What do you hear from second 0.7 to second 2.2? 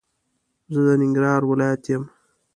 زه د ننګرهار ولايت يم